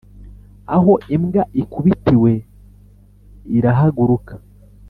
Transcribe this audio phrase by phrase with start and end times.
[0.75, 2.31] Aho imbwa ikubitiwe
[3.57, 4.33] irahagaruka.